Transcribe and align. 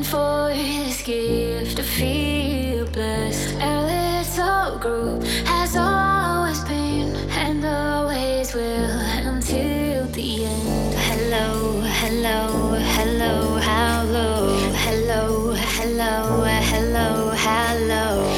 and 0.00 0.06
for 0.06 0.48
this 0.48 1.02
gift 1.02 1.76
to 1.76 1.82
feel 1.82 2.86
blessed. 2.86 3.54
Our 3.60 3.82
little 3.84 4.78
group 4.78 5.22
has 5.44 5.76
always 5.76 6.64
been 6.64 7.14
and 7.44 7.62
always 7.62 8.54
will 8.54 9.00
until 9.28 10.06
the 10.06 10.44
end. 10.46 10.94
Hello, 11.08 11.80
hello, 12.00 12.78
hello, 12.96 13.58
hello, 13.68 14.70
hello, 14.86 15.52
hello, 15.52 16.44
hello, 16.72 17.32
hello. 17.36 18.29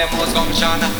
I 0.00 0.04
ain't 0.04 0.12
gonna 0.32 0.50
run 0.50 0.99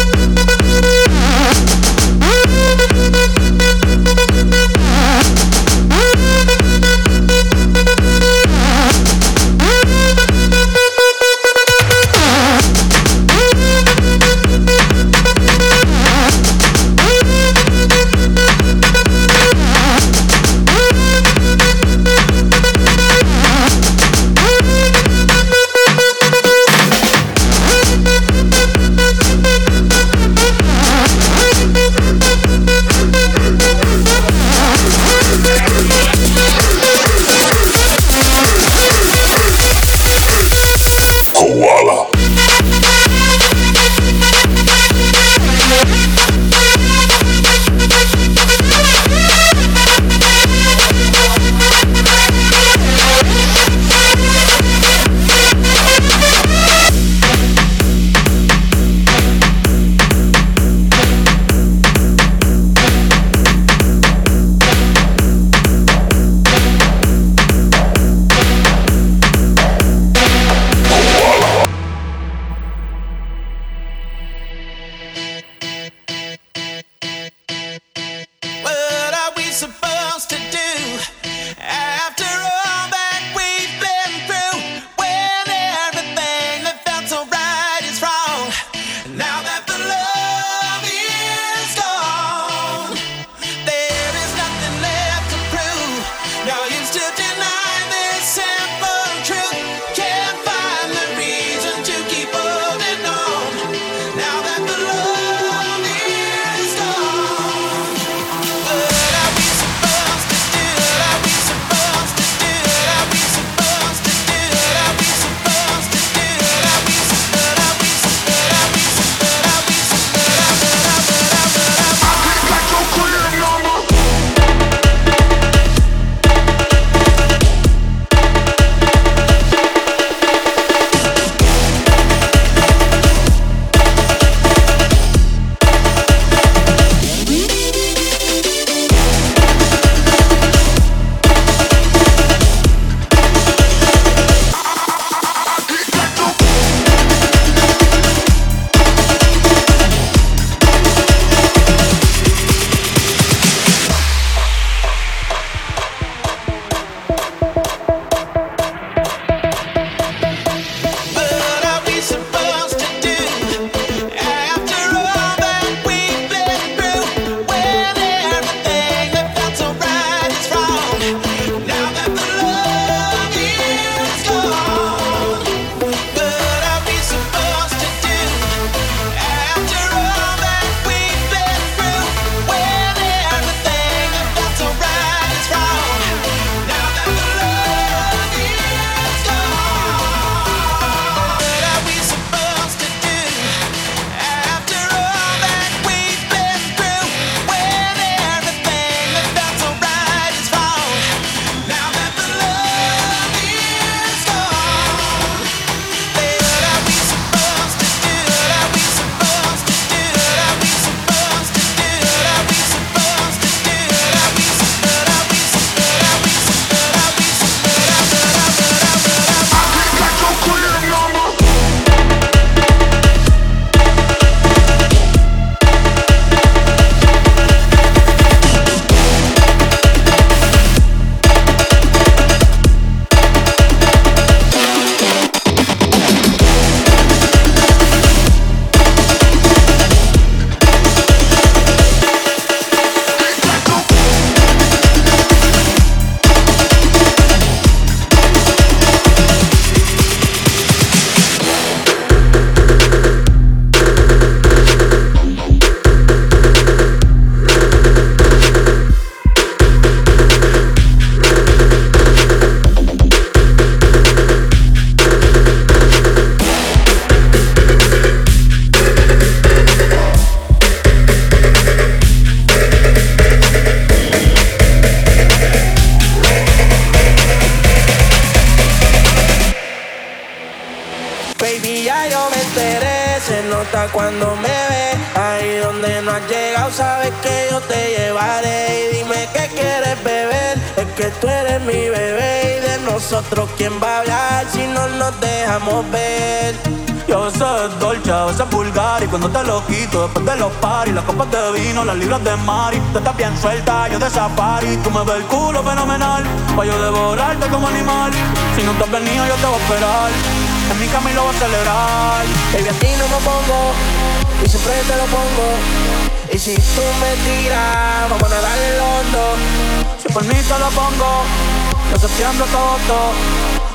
todo. 322.29 323.13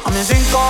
A 0.04 0.10
mis 0.10 0.24
cinco 0.24 0.62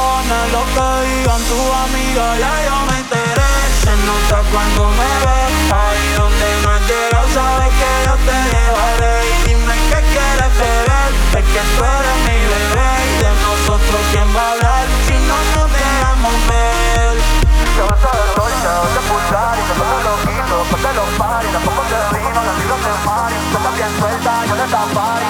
lo 0.52 0.62
que 0.72 0.88
digan 1.12 1.42
tu 1.44 1.60
amiga, 1.84 2.24
ya 2.40 2.52
yo 2.64 2.76
me 2.88 2.96
enteré. 2.96 3.52
Se 3.84 3.92
nota 4.08 4.40
cuando 4.50 4.88
me 4.96 5.10
ves, 5.20 5.52
ahí 5.76 6.04
donde 6.16 6.48
no 6.64 6.70
has 6.72 7.28
sabes 7.36 7.72
que 7.76 7.90
yo 8.06 8.14
te 8.24 8.36
llevaré. 8.48 9.14
Y 9.28 9.52
dime 9.52 9.76
qué 9.92 10.00
quieres 10.08 10.52
beber, 10.56 11.10
es 11.36 11.44
que 11.52 11.62
tú 11.76 11.84
eres 11.84 12.18
mi 12.24 12.38
bebé. 12.48 12.92
Y 12.96 13.16
de 13.20 13.32
nosotros, 13.44 14.00
¿quién 14.10 14.28
va 14.32 14.40
a 14.40 14.52
hablar 14.52 14.86
si 15.04 15.16
no 15.28 15.36
nos 15.36 15.68
dejamos 15.68 16.34
ver? 16.48 17.12
Yo 17.76 17.84
me 17.84 17.96
sabe 18.00 18.24
rocha, 18.40 18.72
de 18.88 19.00
pulsar 19.04 19.52
y 19.52 19.64
tampoco 19.68 19.96
los 20.00 20.20
hilos, 20.32 20.64
porque 20.72 20.90
los 20.96 21.10
pares, 21.20 21.52
tampoco 21.52 21.82
te 21.92 21.98
vino, 22.16 22.40
las 22.40 22.56
tiros 22.56 22.80
de 22.88 22.94
mar, 23.04 23.30
tú 23.52 23.56
estás 23.60 23.74
bien 23.76 23.92
yo 24.48 24.54
le 24.56 24.66
taparé. 24.72 25.25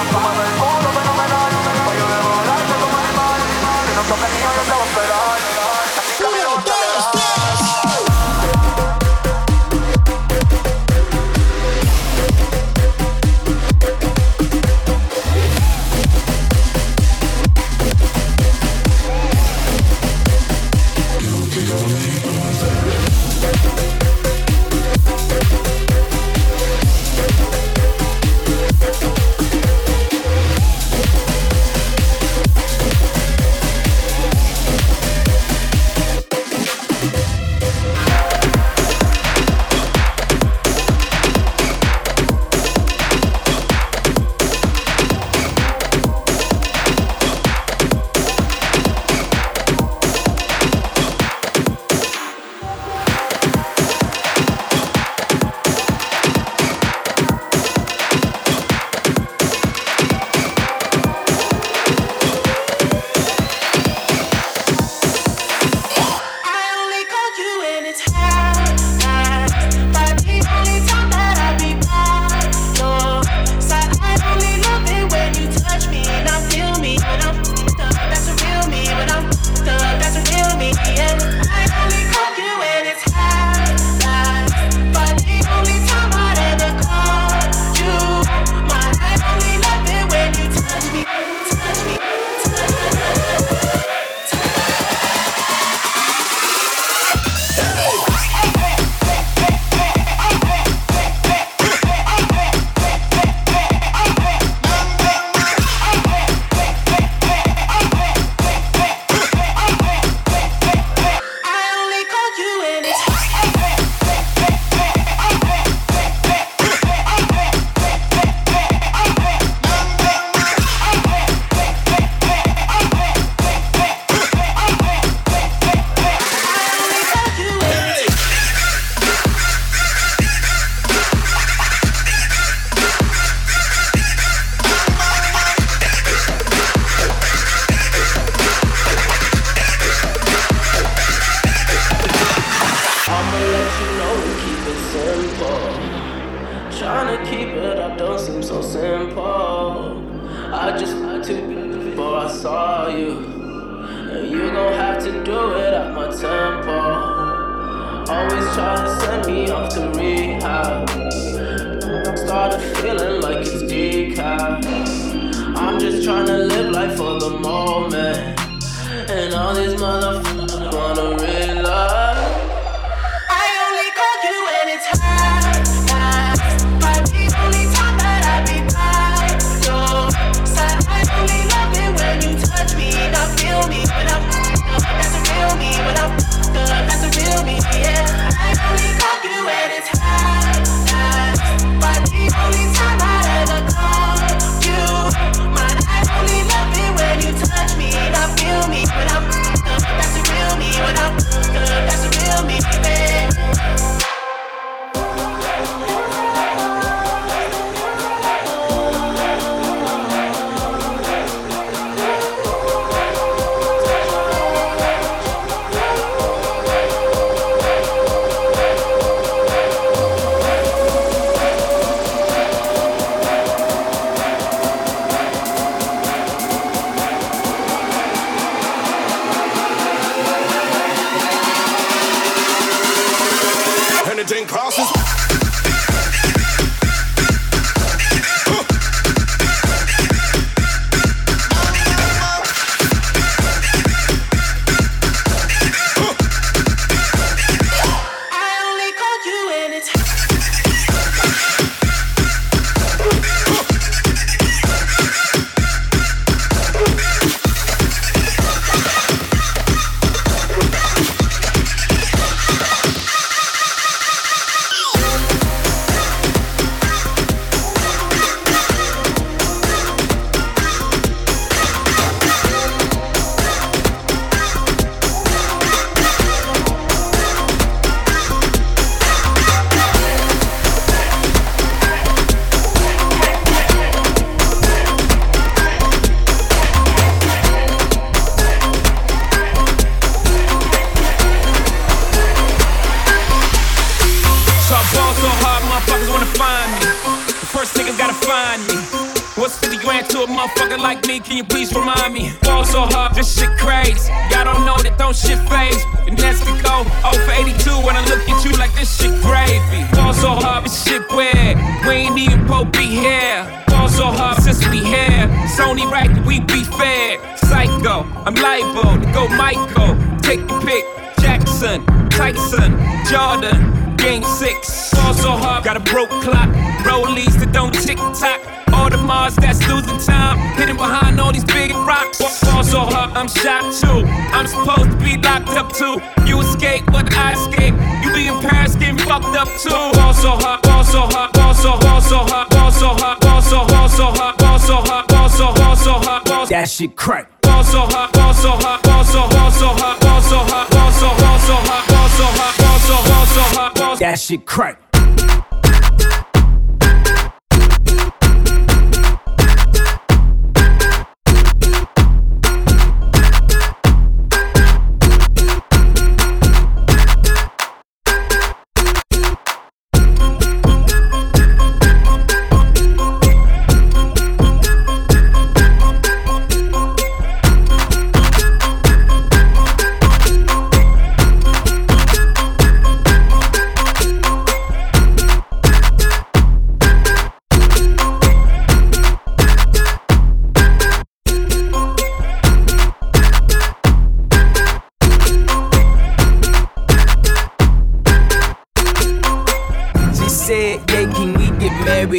Mars 329.07 329.35
that's 329.37 329.65
losing 329.69 329.97
time, 329.99 330.37
hidden 330.57 330.75
behind 330.75 331.19
all 331.21 331.31
these 331.31 331.45
big 331.45 331.71
rocks. 331.71 332.19
Fall 332.43 332.63
so 332.63 332.81
hard, 332.81 333.15
I'm 333.15 333.29
shocked 333.29 333.79
too. 333.79 334.03
I'm 334.35 334.45
supposed 334.45 334.91
to 334.91 334.97
be 334.97 335.15
locked 335.15 335.49
up 335.55 335.71
too. 335.71 335.95
You 336.27 336.41
escape, 336.41 336.85
but 336.87 337.07
I 337.13 337.31
escape. 337.31 337.73
You 338.03 338.13
be 338.13 338.27
in 338.27 338.37
Paris 338.41 338.75
getting 338.75 338.97
fucked 338.97 339.33
up 339.33 339.47
too. 339.63 339.69
Fall 339.69 340.13
so 340.13 340.31
hard, 340.35 340.59
fall 340.65 340.83
so 340.83 341.01
hard, 341.07 341.33
fall 341.33 341.53
so 341.53 341.71
hard, 341.71 342.03
so 342.03 342.17
hard, 342.17 342.51
fall 342.51 342.71
so 342.71 342.87
hard, 342.87 343.23
fall 343.23 343.41
so 343.41 343.59
hard, 343.63 343.91
so 343.91 344.05
hard, 344.11 344.39
fall 344.39 344.59
so 344.59 344.75
hard, 344.75 345.09
fall 345.09 345.29
so 345.29 345.45
hard, 345.55 345.77
so 345.77 345.93
hard. 345.93 346.49
That 346.49 346.69
shit 346.69 346.95
crack. 346.97 347.31
Fall 347.43 347.63
so 347.63 347.79
hard, 347.79 348.13
fall 348.13 348.33
so 348.33 348.49
hard, 348.51 348.81
fall 348.83 349.03
so 349.05 349.21
hard, 349.21 349.53
so 349.53 349.67
hard, 349.67 350.03
fall 350.03 350.21
so 350.21 350.37
hard, 350.37 350.67
fall 350.67 350.91
so 350.91 351.07
hard, 351.07 351.41
so 351.47 351.55
hard, 351.55 351.83
fall 351.87 352.09
so 352.09 352.25
hard, 352.27 352.55
fall 352.59 352.79
so 352.79 352.95
hard, 353.07 353.27
so 353.27 353.83
hard. 353.85 353.99
That 353.99 354.19
shit 354.19 354.45
crack. 354.45 354.86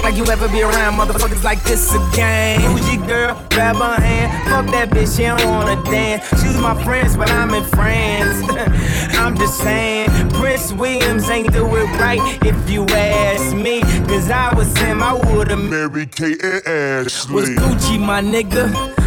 act 0.00 0.04
like 0.04 0.16
you 0.16 0.32
ever 0.32 0.48
be 0.48 0.62
around 0.62 0.94
motherfuckers 0.94 1.42
like 1.44 1.62
this 1.64 1.94
again. 1.94 2.60
Who's 2.60 2.94
your 2.94 3.06
girl? 3.06 3.34
Grab 3.50 3.76
her 3.76 4.00
hand. 4.00 4.30
Fuck 4.48 4.66
that 4.72 4.90
bitch, 4.90 5.16
she 5.16 5.24
don't 5.24 5.44
wanna 5.46 5.82
dance. 5.84 6.26
She's 6.40 6.56
my 6.56 6.82
friends, 6.84 7.16
but 7.16 7.30
I'm 7.30 7.52
in 7.54 7.64
France. 7.64 8.48
I'm 9.18 9.36
just 9.36 9.58
saying, 9.58 10.08
Prince 10.50 10.72
Williams 10.72 11.30
ain't 11.30 11.52
do 11.52 11.64
it 11.76 11.84
right 12.00 12.18
if 12.44 12.68
you 12.68 12.84
ask 12.86 13.54
me. 13.54 13.82
Cause 14.08 14.28
I 14.32 14.52
was 14.52 14.76
him, 14.78 15.00
I 15.00 15.12
would've 15.12 15.70
married 15.70 16.10
Kate 16.10 16.42
and 16.42 16.66
Ashley. 17.06 17.34
Was 17.34 17.50
Gucci 17.50 18.00
my 18.00 18.20
nigga? 18.20 18.66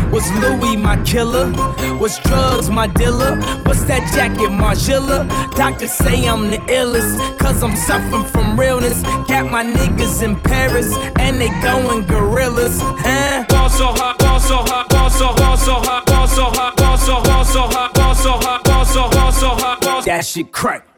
Was 0.10 0.26
Louis 0.40 0.78
my 0.78 0.96
killer? 1.04 1.52
Was 2.00 2.18
drugs 2.20 2.70
my 2.70 2.88
dealer? 2.88 3.36
What's 3.66 3.84
that 3.92 4.10
jacket, 4.16 4.52
Margiela? 4.52 5.28
Doctors 5.58 5.92
say 5.92 6.26
I'm 6.30 6.50
the 6.50 6.60
illest, 6.72 7.38
cause 7.40 7.62
I'm 7.62 7.76
suffering 7.76 8.24
from 8.24 8.58
realness. 8.58 9.02
Got 9.28 9.52
my 9.52 9.66
niggas 9.66 10.24
in 10.24 10.40
Paris, 10.40 10.96
and 11.20 11.42
they 11.42 11.50
going 11.60 12.08
gorillas, 12.08 12.80
huh? 12.80 13.44
Ball 13.50 13.70
so 13.70 13.88
hot, 13.88 14.18
ball 14.18 14.40
so 14.40 14.56
hot, 14.60 14.88
ball 14.88 15.10
so 15.10 15.26
hot, 15.26 15.60
so 15.60 15.74
hot, 15.74 16.06
ball 16.06 16.26
so 16.26 16.44
hot, 16.46 16.78
ball 16.78 16.98
so 16.98 17.16
hot, 17.16 17.46
so 17.46 17.62
hot, 17.64 17.94
ball 17.94 18.16
so 18.16 18.32
hot, 18.32 18.64
ball 18.64 18.86
so 18.86 19.02
hot, 19.02 19.14
ball 19.14 19.32
so 19.34 19.50
hot, 19.50 20.06
That 20.06 20.26
shit 20.26 20.50
crack. 20.54 20.93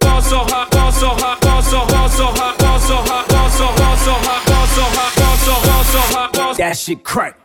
That 6.58 6.76
shit 6.78 7.04
crack. 7.04 7.45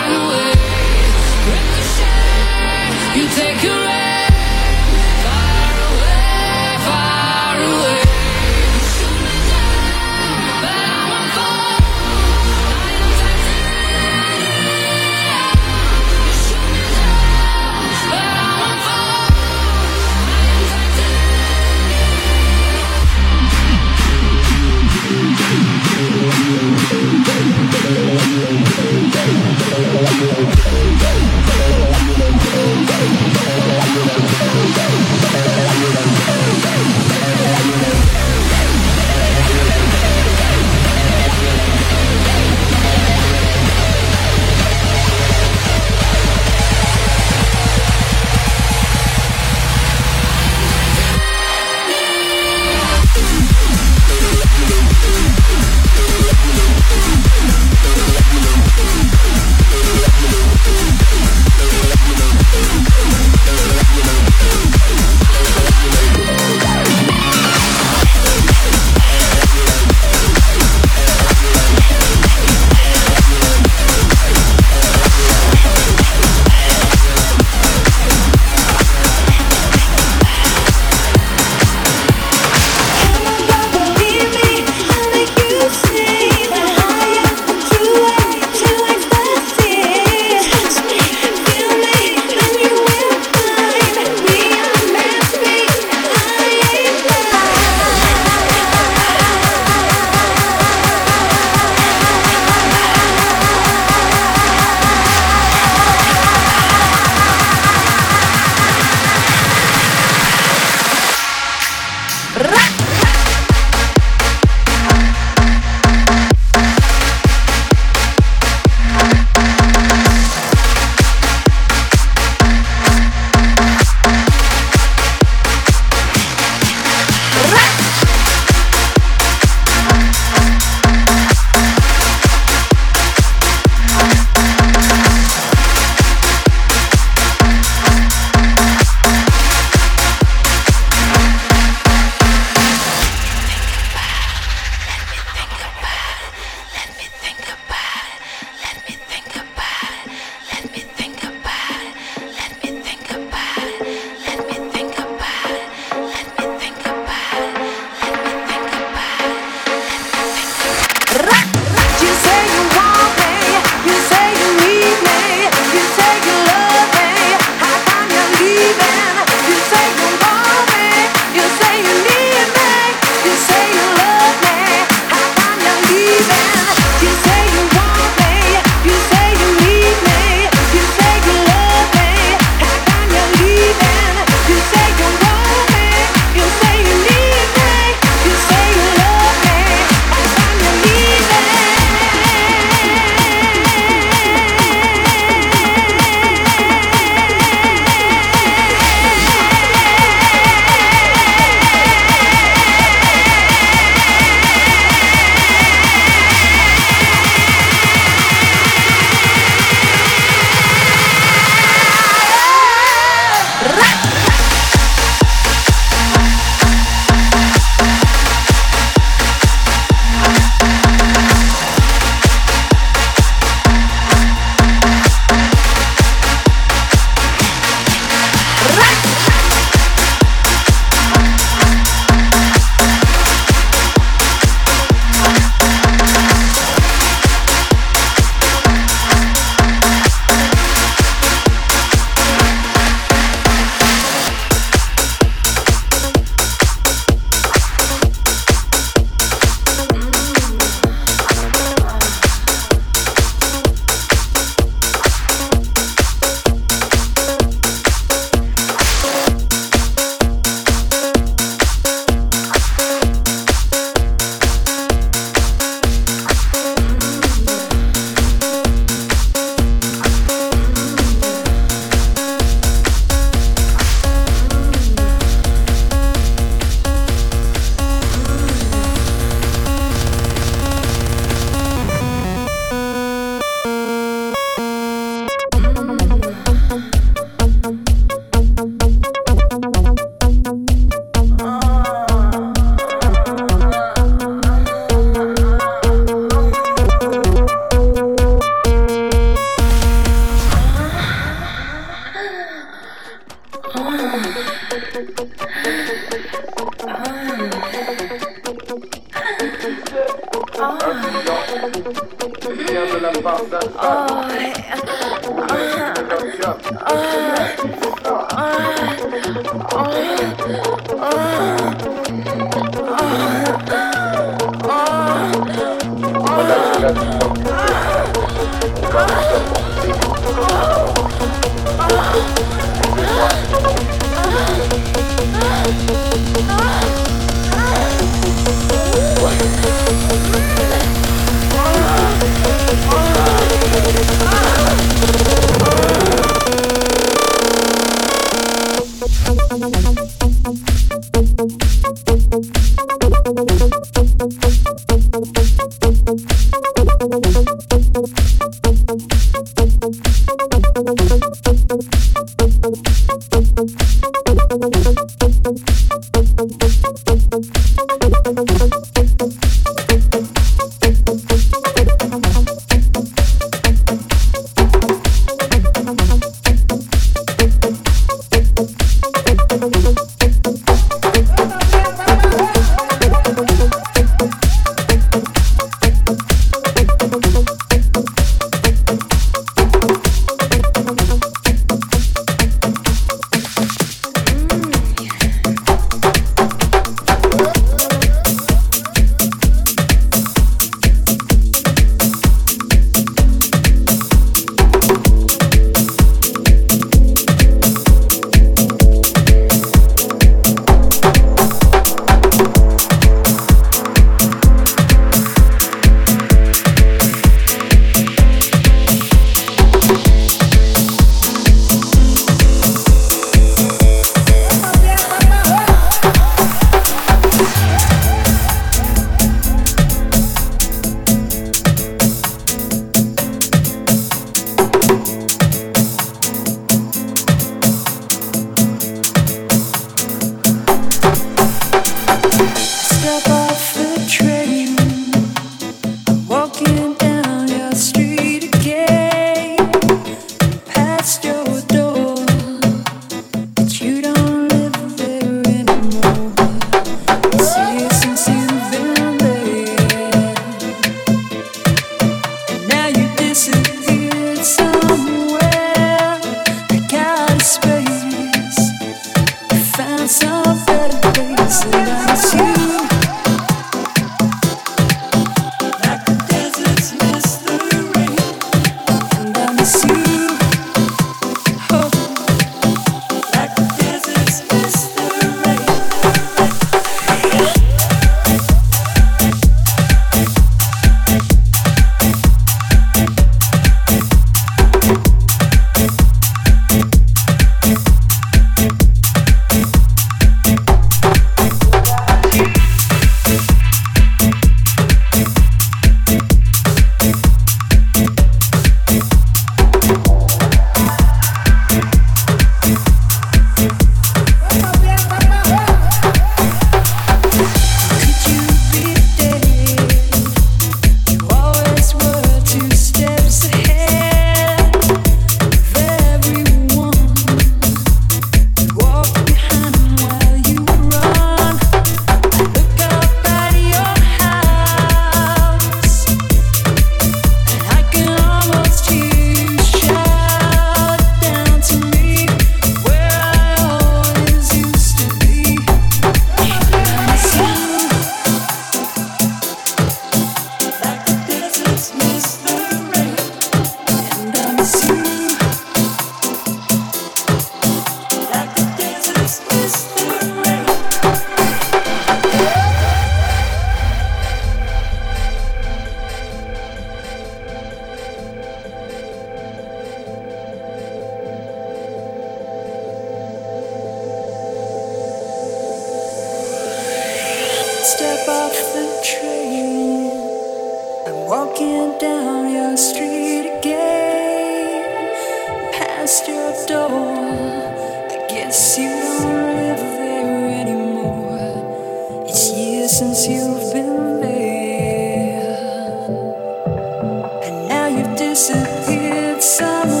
disappeared 598.33 599.43
somewhere. 599.43 600.00